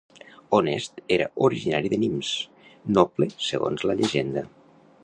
[0.59, 2.33] Honest era originari de Nimes,
[2.99, 4.47] noble segons la llegenda.